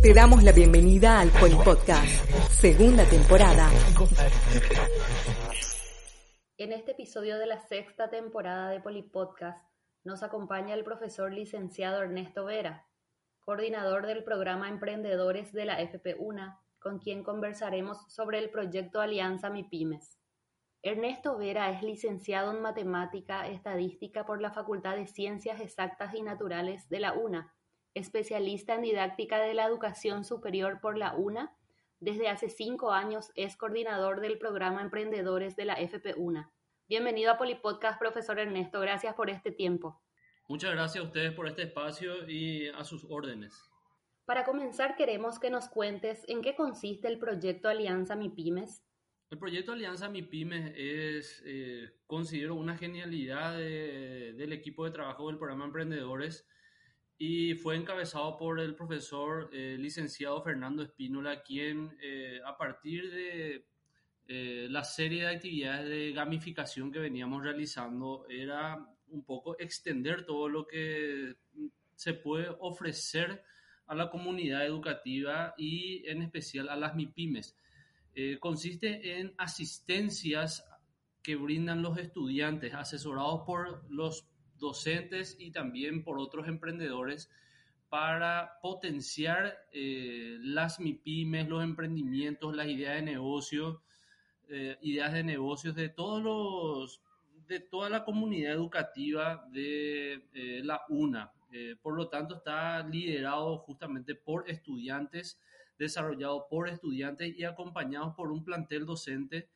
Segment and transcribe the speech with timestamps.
[0.00, 3.68] Te damos la bienvenida al Polipodcast, segunda temporada.
[6.56, 9.58] En este episodio de la sexta temporada de Polipodcast
[10.04, 12.86] nos acompaña el profesor licenciado Ernesto Vera,
[13.40, 20.20] coordinador del programa Emprendedores de la FP1, con quien conversaremos sobre el proyecto Alianza MIPIMES.
[20.82, 26.88] Ernesto Vera es licenciado en Matemática Estadística por la Facultad de Ciencias Exactas y Naturales
[26.88, 27.52] de la UNA,
[27.94, 31.54] especialista en Didáctica de la Educación Superior por la UNA.
[32.00, 36.50] Desde hace cinco años es coordinador del programa Emprendedores de la FP1.
[36.88, 38.80] Bienvenido a Polipodcast, profesor Ernesto.
[38.80, 40.00] Gracias por este tiempo.
[40.48, 43.68] Muchas gracias a ustedes por este espacio y a sus órdenes.
[44.24, 48.82] Para comenzar, queremos que nos cuentes en qué consiste el proyecto Alianza MIPIMES.
[49.30, 55.66] El proyecto Alianza MIPYME es, eh, considero, una genialidad del equipo de trabajo del programa
[55.66, 56.46] Emprendedores
[57.18, 63.66] y fue encabezado por el profesor eh, licenciado Fernando Espínola, quien eh, a partir de
[64.30, 68.76] la serie de actividades de gamificación que veníamos realizando era
[69.08, 71.34] un poco extender todo lo que
[71.94, 73.42] se puede ofrecer
[73.86, 77.56] a la comunidad educativa y en especial a las MIPYMES
[78.14, 80.64] eh, consiste en asistencias
[81.22, 84.26] que brindan los estudiantes, asesorados por los
[84.58, 87.30] docentes y también por otros emprendedores
[87.88, 93.82] para potenciar eh, las MIPIMES, los emprendimientos, las ideas de negocio,
[94.48, 97.02] eh, ideas de negocios de todos los
[97.46, 100.22] de toda la comunidad educativa de
[100.64, 101.32] la UNA.
[101.80, 105.40] por lo tanto, está liderado justamente por estudiantes
[105.78, 109.48] desarrollado por estudiantes y acompañados por un plantel docente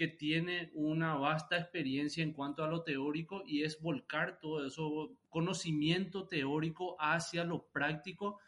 [0.00, 5.10] que tiene una vasta experiencia en cuanto a lo teórico y es volcar todo eso
[5.28, 8.38] conocimiento teórico hacia lo práctico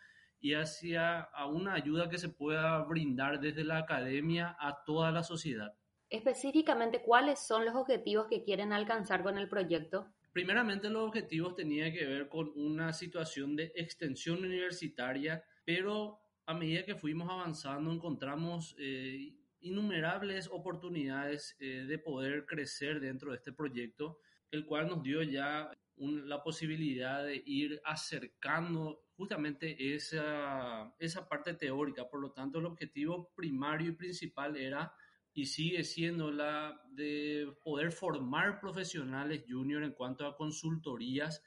[0.41, 5.23] y hacia a una ayuda que se pueda brindar desde la academia a toda la
[5.23, 5.75] sociedad.
[6.09, 10.07] Específicamente, ¿cuáles son los objetivos que quieren alcanzar con el proyecto?
[10.33, 16.87] Primeramente, los objetivos tenían que ver con una situación de extensión universitaria, pero a medida
[16.87, 24.19] que fuimos avanzando encontramos eh, innumerables oportunidades eh, de poder crecer dentro de este proyecto,
[24.51, 32.09] el cual nos dio ya la posibilidad de ir acercando justamente esa, esa parte teórica.
[32.09, 34.93] Por lo tanto, el objetivo primario y principal era
[35.35, 41.43] y sigue siendo la de poder formar profesionales junior en cuanto a consultorías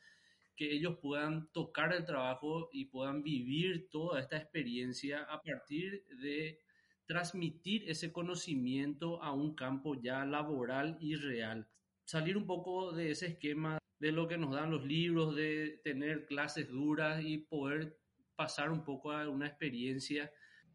[0.56, 6.62] que ellos puedan tocar el trabajo y puedan vivir toda esta experiencia a partir de
[7.06, 11.68] transmitir ese conocimiento a un campo ya laboral y real.
[12.04, 16.26] Salir un poco de ese esquema de lo que nos dan los libros, de tener
[16.26, 17.98] clases duras y poder
[18.36, 20.32] pasar un poco a una experiencia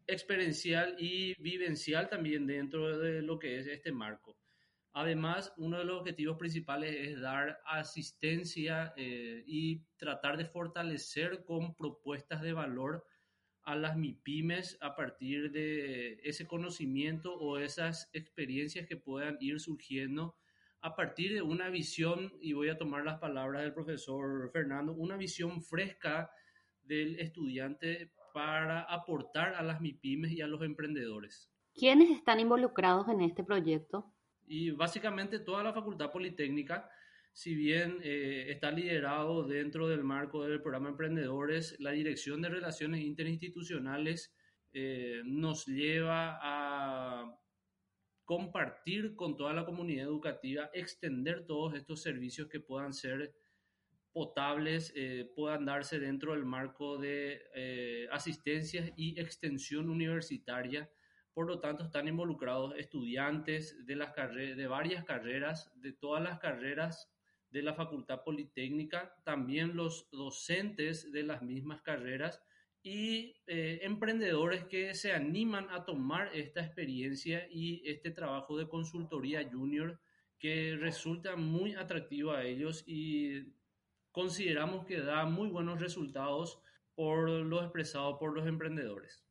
[0.07, 4.37] experiencial y vivencial también dentro de lo que es este marco.
[4.93, 11.75] Además, uno de los objetivos principales es dar asistencia eh, y tratar de fortalecer con
[11.75, 13.05] propuestas de valor
[13.63, 20.35] a las MIPIMES a partir de ese conocimiento o esas experiencias que puedan ir surgiendo
[20.81, 25.15] a partir de una visión, y voy a tomar las palabras del profesor Fernando, una
[25.15, 26.31] visión fresca
[26.81, 31.51] del estudiante para aportar a las MIPIMES y a los emprendedores.
[31.75, 34.11] ¿Quiénes están involucrados en este proyecto?
[34.47, 36.89] Y básicamente toda la Facultad Politécnica,
[37.33, 43.01] si bien eh, está liderado dentro del marco del programa Emprendedores, la Dirección de Relaciones
[43.01, 44.33] Interinstitucionales
[44.73, 47.37] eh, nos lleva a
[48.25, 53.33] compartir con toda la comunidad educativa, extender todos estos servicios que puedan ser
[54.13, 60.89] potables, eh, puedan darse dentro del marco de asistencia y extensión universitaria.
[61.33, 67.09] Por lo tanto, están involucrados estudiantes de, las de varias carreras, de todas las carreras
[67.51, 72.41] de la Facultad Politécnica, también los docentes de las mismas carreras
[72.83, 79.47] y eh, emprendedores que se animan a tomar esta experiencia y este trabajo de consultoría
[79.51, 79.99] junior
[80.39, 83.53] que resulta muy atractivo a ellos y
[84.11, 86.59] consideramos que da muy buenos resultados
[86.95, 89.23] por lo expresado por los emprendedores.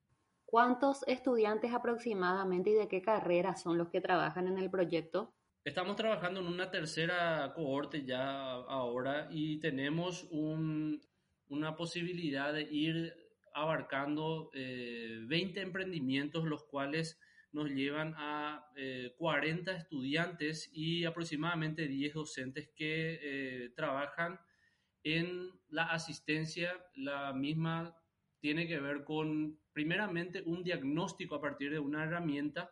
[0.44, 5.34] ¿Cuántos estudiantes aproximadamente y de qué carreras son los que trabajan en el proyecto?
[5.62, 13.14] Estamos trabajando en una tercera cohorte ya ahora y tenemos una posibilidad de ir
[13.52, 17.20] abarcando 20 eh, emprendimientos, los cuales
[17.52, 18.72] nos llevan a
[19.18, 24.40] 40 eh, estudiantes y aproximadamente 10 docentes que eh, trabajan
[25.02, 27.94] en la asistencia, la misma
[28.38, 32.70] tiene que ver con, primeramente, un diagnóstico a partir de una herramienta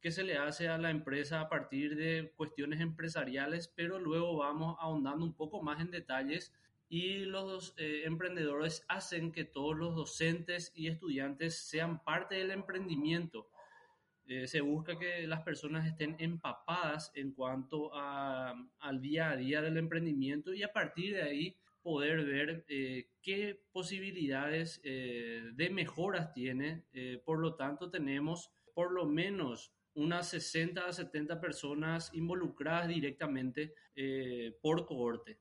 [0.00, 4.76] que se le hace a la empresa a partir de cuestiones empresariales, pero luego vamos
[4.80, 6.52] ahondando un poco más en detalles
[6.88, 13.50] y los eh, emprendedores hacen que todos los docentes y estudiantes sean parte del emprendimiento.
[14.26, 19.62] Eh, se busca que las personas estén empapadas en cuanto a, al día a día
[19.62, 26.84] del emprendimiento y a partir de ahí poder ver eh, qué posibilidades de mejoras tiene.
[27.24, 33.74] por lo tanto, tenemos por lo menos unas 60 a 70 personas involucradas directamente
[34.62, 35.40] por cohorte.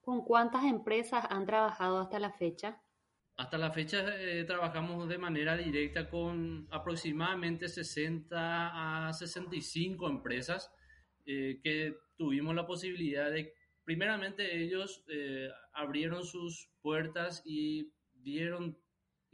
[0.00, 2.82] ¿Con cuántas empresas han trabajado hasta la fecha?
[3.36, 10.70] Hasta la fecha eh, trabajamos de manera directa con aproximadamente 60 a 65 empresas
[11.26, 13.52] eh, que tuvimos la posibilidad de,
[13.82, 18.78] primeramente ellos eh, abrieron sus puertas y dieron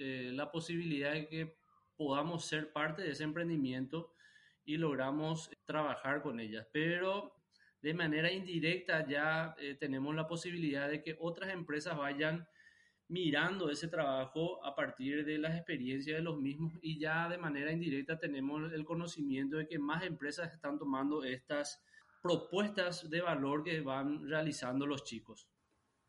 [0.03, 1.60] la posibilidad de que
[2.01, 4.15] podamos ser parte de ese emprendimiento
[4.65, 6.67] y logramos trabajar con ellas.
[6.73, 7.35] Pero
[7.83, 12.49] de manera indirecta ya eh, tenemos la posibilidad de que otras empresas vayan
[13.09, 17.71] mirando ese trabajo a partir de las experiencias de los mismos y ya de manera
[17.71, 21.85] indirecta tenemos el conocimiento de que más empresas están tomando estas
[22.23, 25.51] propuestas de valor que van realizando los chicos.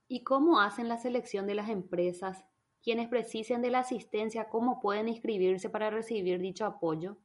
[0.08, 2.46] ¿Y cómo hacen la selección de las empresas?
[2.84, 7.18] Quienes precisen de la asistencia, ¿cómo pueden inscribirse para recibir dicho apoyo?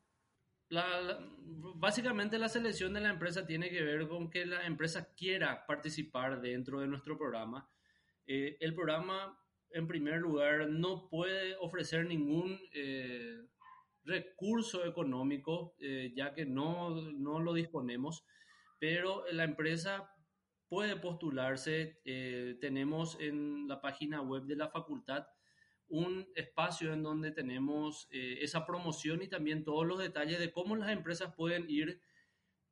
[0.68, 1.18] La,
[1.76, 6.40] básicamente la selección de la empresa tiene que ver con que la empresa quiera participar
[6.40, 7.70] dentro de nuestro programa.
[8.26, 9.38] Eh, el programa,
[9.70, 13.38] en primer lugar, no puede ofrecer ningún eh,
[14.04, 18.26] recurso económico, eh, ya que no, no, lo disponemos,
[18.78, 20.12] pero la empresa
[20.68, 22.00] puede postularse.
[22.60, 25.26] tenemos en la página web de la facultad
[25.88, 30.76] un espacio en donde tenemos eh, esa promoción y también todos los detalles de cómo
[30.76, 32.00] las empresas pueden ir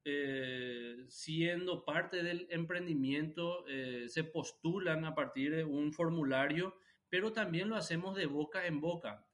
[0.05, 6.77] eh, siendo parte del emprendimiento, eh, se postulan a partir de un formulario,
[7.09, 9.27] pero también lo hacemos de boca en boca.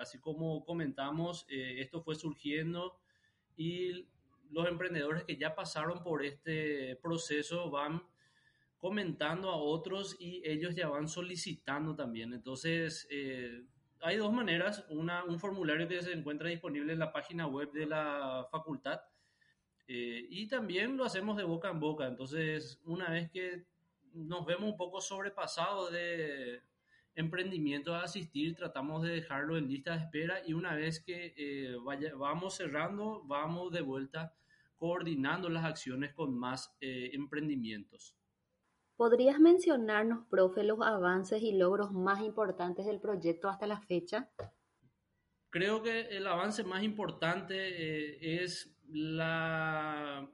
[0.00, 2.98] así como comentamos, esto fue surgiendo
[3.56, 4.08] y
[4.50, 8.02] los emprendedores que ya pasaron por este proceso van
[8.78, 12.32] comentando a otros y ellos ya van solicitando también.
[12.32, 13.64] Entonces, eh,
[14.00, 14.84] hay dos maneras.
[14.88, 19.00] Una, un formulario que se encuentra disponible en la página web de la facultad
[19.88, 22.06] eh, y también lo hacemos de boca en boca.
[22.06, 23.66] Entonces, una vez que
[24.12, 26.62] nos vemos un poco sobrepasados de
[27.16, 31.76] emprendimiento a asistir, tratamos de dejarlo en lista de espera y una vez que eh,
[31.84, 34.34] vaya, vamos cerrando, vamos de vuelta
[34.76, 38.14] coordinando las acciones con más emprendimientos.
[38.98, 44.28] ¿Podrías mencionarnos, profe, los avances y logros más importantes del proyecto hasta la fecha?
[45.50, 50.28] Creo que el avance más importante eh, es la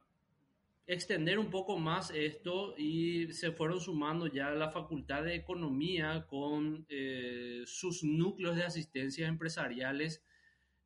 [0.87, 6.87] extender un poco más esto y se fueron sumando ya la Facultad de Economía con
[6.89, 10.25] eh, sus núcleos de asistencia empresariales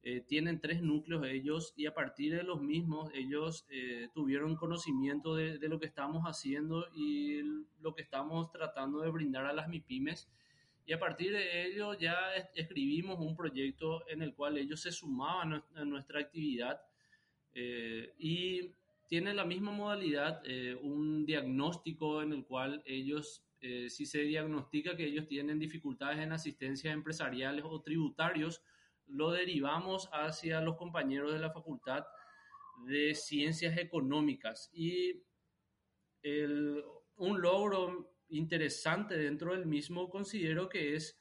[0.03, 5.35] eh, tienen tres núcleos ellos y a partir de los mismos ellos eh, tuvieron conocimiento
[5.35, 7.43] de, lo que estamos haciendo y
[7.81, 10.29] lo que estamos tratando de brindar a las MIPIMES.
[10.87, 12.17] Y a partir de ello ya
[12.55, 16.81] escribimos un proyecto en el cual ellos se sumaban a nuestra actividad
[17.55, 18.70] eh, y
[19.08, 20.43] tiene la misma modalidad,
[20.82, 23.43] un diagnóstico en el cual ellos,
[23.89, 28.63] si se diagnostica que ellos tienen dificultades en asistencias empresariales o tributarios,
[29.08, 32.05] lo derivamos hacia los compañeros de la Facultad
[32.86, 34.70] de Ciencias Económicas.
[34.72, 35.22] Y
[37.17, 41.19] un logro interesante dentro del mismo considero que es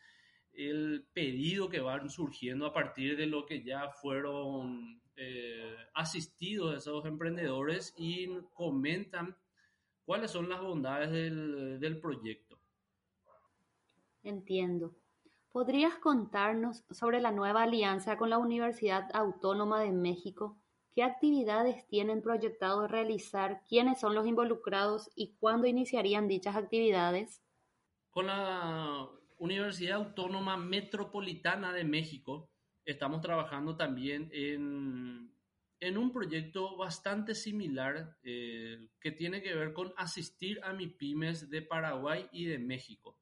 [0.54, 7.06] el pedido que van surgiendo a partir de lo que ya fueron eh, asistidos esos
[7.06, 9.38] emprendedores y comentan
[10.04, 12.60] cuáles son las bondades del proyecto.
[14.24, 14.96] Entiendo.
[15.58, 20.62] ¿Podrías contarnos sobre la nueva alianza con la Universidad Autónoma de México?
[20.94, 23.64] ¿Qué actividades tienen proyectado realizar?
[23.68, 27.42] ¿Quiénes son los involucrados y cuándo iniciarían dichas actividades?
[28.12, 29.10] Con la
[29.40, 32.52] Universidad Autónoma Metropolitana de México
[32.86, 40.60] estamos trabajando también en, un proyecto bastante similar eh, que tiene que ver con asistir
[40.64, 43.17] a MIPIMES de Paraguay y de México.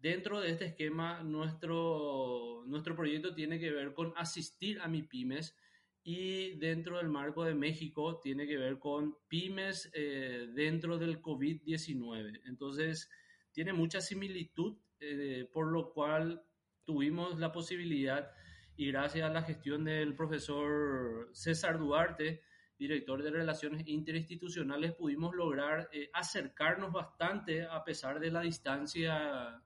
[0.00, 5.54] Dentro de este esquema, nuestro, nuestro proyecto tiene que ver con asistir a mi pymes
[6.02, 12.40] y dentro del marco de México tiene que ver con pymes eh, dentro del COVID-19.
[12.46, 13.10] Entonces,
[13.52, 16.42] tiene mucha similitud, eh, por lo cual
[16.84, 18.32] tuvimos la posibilidad
[18.76, 22.40] y gracias a la gestión del profesor César Duarte,
[22.78, 29.62] director de Relaciones Interinstitucionales, pudimos lograr eh, acercarnos bastante a pesar de la distancia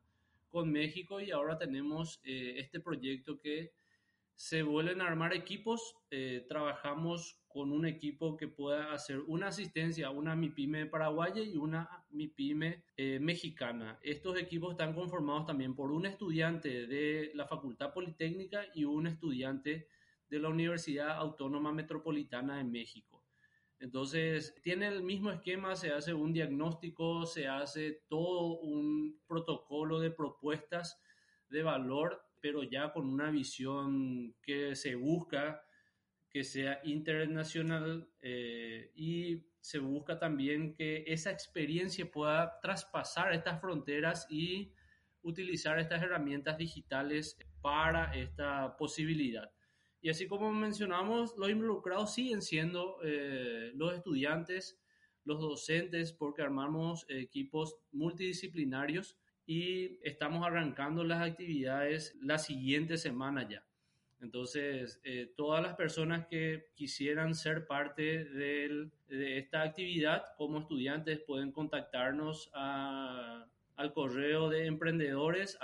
[0.54, 3.72] con México y ahora tenemos eh, este proyecto que
[4.36, 10.10] se vuelven a armar equipos, eh, trabajamos con un equipo que pueda hacer una asistencia
[10.10, 13.98] una MIPYME paraguaya y una MIPYME eh, mexicana.
[14.00, 19.88] Estos equipos están conformados también por un estudiante de la Facultad Politécnica y un estudiante
[20.28, 23.13] de la Universidad Autónoma Metropolitana de México.
[23.84, 30.10] Entonces, tiene el mismo esquema, se hace un diagnóstico, se hace todo un protocolo de
[30.10, 30.98] propuestas
[31.50, 35.62] de valor, pero ya con una visión que se busca
[36.30, 44.26] que sea internacional eh, y se busca también que esa experiencia pueda traspasar estas fronteras
[44.30, 44.72] y
[45.20, 49.53] utilizar estas herramientas digitales para esta posibilidad.
[50.04, 54.78] Y así como mencionamos, los involucrados siguen siendo eh, los estudiantes,
[55.24, 63.64] los docentes, porque armamos equipos multidisciplinarios y estamos arrancando las actividades la siguiente semana ya.
[64.20, 71.50] Entonces, eh, todas las personas que quisieran ser parte de esta actividad como estudiantes pueden
[71.50, 75.56] contactarnos al correo de emprendedores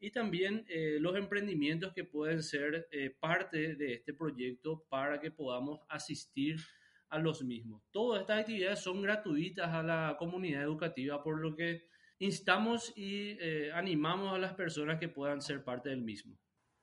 [0.00, 5.30] y también eh, los emprendimientos que pueden ser eh, parte de este proyecto para que
[5.30, 6.56] podamos asistir
[7.10, 7.82] a los mismos.
[7.90, 11.88] Todas estas actividades son gratuitas a la comunidad educativa, por lo que
[12.18, 16.38] instamos y eh, animamos a las personas que puedan ser parte del mismo.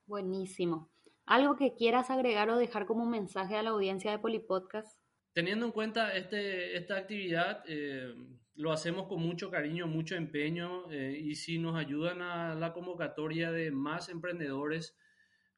[0.06, 0.90] Buenísimo.
[1.26, 4.98] ¿Algo que quieras agregar o dejar como mensaje a la audiencia de Polipodcast?
[5.32, 8.14] Teniendo en cuenta este, esta actividad, eh,
[8.58, 13.52] lo hacemos con mucho cariño, mucho empeño eh, y si nos ayudan a la convocatoria
[13.52, 14.96] de más emprendedores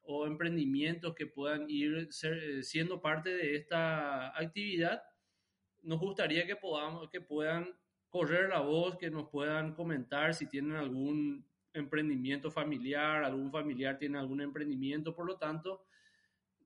[0.03, 5.01] o emprendimientos que puedan ir siendo parte de esta actividad,
[5.81, 7.75] nos gustaría que, podamos, que puedan
[8.07, 11.43] correr la voz, que nos puedan comentar si tienen algún
[11.73, 15.85] emprendimiento familiar, algún familiar tiene algún emprendimiento, por lo tanto,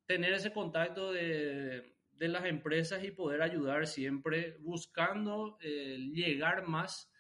[0.06, 1.14] tener ese contacto
[2.18, 7.12] de, las empresas y poder ayudar siempre buscando eh, llegar más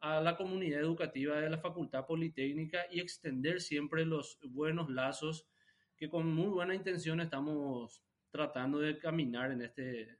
[0.00, 5.48] a la comunidad educativa de la Facultad Politécnica y extender siempre los buenos lazos
[5.96, 10.18] que con muy buena intención estamos tratando de caminar en este,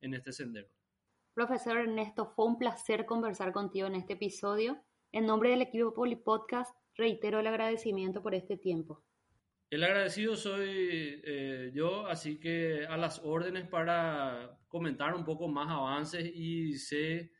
[0.00, 0.68] en este sendero.
[1.34, 4.82] Profesor Ernesto, fue un placer conversar contigo en este episodio.
[5.12, 9.04] En nombre del equipo Polipodcast, reitero el agradecimiento por este tiempo.
[9.70, 15.68] El agradecido soy eh, yo, así que a las órdenes para comentar un poco más
[15.68, 17.32] avances y sé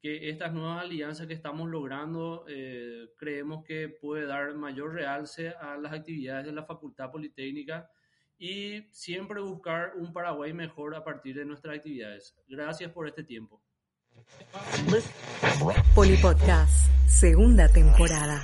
[0.00, 5.76] que estas nuevas alianzas que estamos logrando eh, creemos que puede dar mayor realce a
[5.76, 7.90] las actividades de la Facultad Politécnica
[8.38, 12.34] y siempre buscar un Paraguay mejor a partir de nuestras actividades.
[12.48, 13.62] Gracias por este tiempo.
[15.94, 18.42] Polipodcast, segunda temporada.